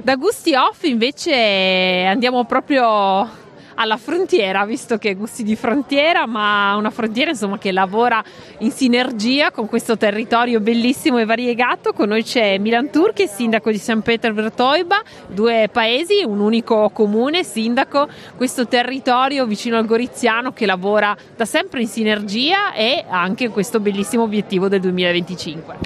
[0.00, 3.40] Da Gusti Off invece andiamo proprio
[3.74, 8.22] alla frontiera, visto che gusti di frontiera, ma una frontiera insomma che lavora
[8.58, 11.92] in sinergia con questo territorio bellissimo e variegato.
[11.92, 14.92] Con noi c'è Milan Turchi, sindaco di San Petersburg,
[15.28, 21.82] due paesi, un unico comune, sindaco, questo territorio vicino al Goriziano che lavora da sempre
[21.82, 25.76] in sinergia e ha anche questo bellissimo obiettivo del 2025.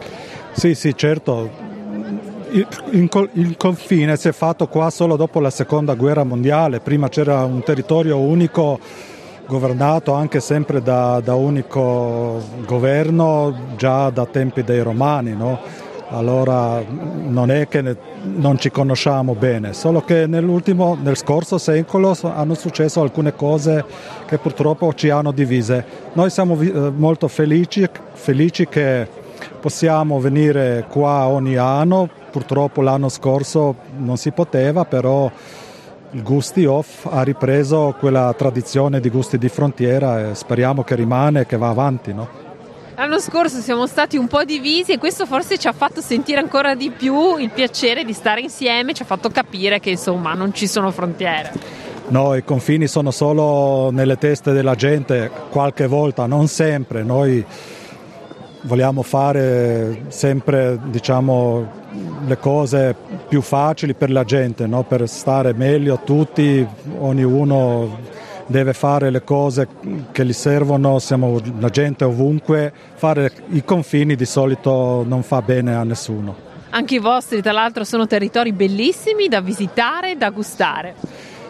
[0.52, 1.66] Sì, sì, certo,
[2.91, 7.62] il, confine si è fatto qua solo dopo la seconda guerra mondiale, prima c'era un
[7.62, 8.79] territorio unico
[9.46, 15.60] governato anche sempre da, da unico governo già da tempi dei romani, no?
[16.09, 22.16] allora non è che ne, non ci conosciamo bene, solo che nell'ultimo, nel scorso secolo
[22.23, 23.84] hanno successo alcune cose
[24.27, 25.84] che purtroppo ci hanno divise.
[26.12, 29.07] Noi siamo eh, molto felici, felici che
[29.60, 35.30] possiamo venire qua ogni anno purtroppo l'anno scorso non si poteva, però
[36.10, 41.40] il Gusti Off ha ripreso quella tradizione di gusti di frontiera e speriamo che rimane
[41.40, 42.12] e che va avanti.
[42.12, 42.28] No?
[42.95, 46.74] L'anno scorso siamo stati un po' divisi e questo forse ci ha fatto sentire ancora
[46.74, 50.66] di più il piacere di stare insieme, ci ha fatto capire che insomma non ci
[50.66, 51.52] sono frontiere.
[52.09, 57.02] No, i confini sono solo nelle teste della gente, qualche volta, non sempre.
[57.02, 57.43] Noi
[58.66, 61.84] vogliamo fare sempre diciamo,
[62.26, 62.95] le cose
[63.28, 64.82] più facili per la gente, no?
[64.82, 66.66] per stare meglio tutti,
[66.98, 68.14] ognuno
[68.47, 69.66] deve fare le cose
[70.12, 75.75] che gli servono, siamo la gente ovunque, fare i confini di solito non fa bene
[75.75, 76.44] a nessuno.
[76.70, 80.94] Anche i vostri tra l'altro sono territori bellissimi da visitare, da gustare.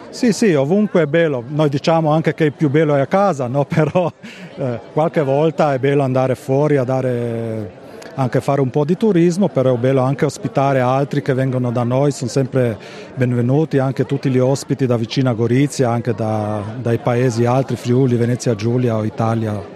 [0.09, 1.43] Sì, sì, ovunque è bello.
[1.47, 3.65] Noi diciamo anche che il più bello è a casa, no?
[3.69, 4.11] però
[4.55, 7.85] eh, qualche volta è bello andare fuori a dare
[8.17, 11.83] anche fare un po' di turismo, però è bello anche ospitare altri che vengono da
[11.83, 12.77] noi, sono sempre
[13.13, 18.15] benvenuti, anche tutti gli ospiti da vicino a Gorizia, anche da, dai paesi altri, Friuli,
[18.15, 19.75] Venezia Giulia o Italia.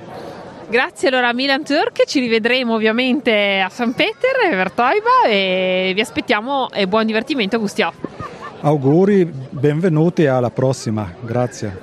[0.68, 6.02] Grazie allora a Milan Turk, ci rivedremo ovviamente a San Peter e Vertoiba e vi
[6.02, 7.92] aspettiamo e buon divertimento a Gustiò.
[8.64, 11.80] Auguri, benvenuti e alla prossima, grazie.